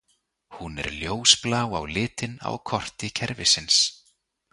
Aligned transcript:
Hún 0.53 0.73
er 0.83 0.89
ljósblá 1.01 1.61
á 1.77 1.81
litinn 1.93 2.35
á 2.49 2.49
korti 2.69 3.07
kerfisins. 3.17 3.77